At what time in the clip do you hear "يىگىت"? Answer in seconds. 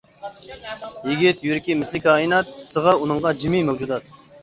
1.09-1.45